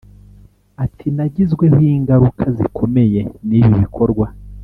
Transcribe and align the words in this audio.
Ati 0.83 1.07
“Nagizweho 1.15 1.79
ingaruka 1.97 2.43
zikomeye 2.57 3.21
n’ibi 3.47 3.71
bikorwa 3.81 4.25